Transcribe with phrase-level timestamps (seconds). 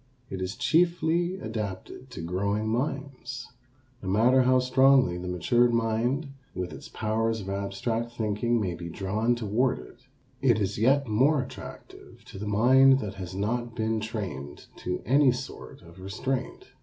[0.31, 3.45] It is chiefly adapted to growing minds.
[4.01, 8.89] No matter how strongly the matured mind with its powers of abstract thinking may be
[8.89, 9.99] drawn toward it,
[10.41, 15.31] it is yet more attractive to the mind that has not been trained to any
[15.31, 16.69] sort of restraint.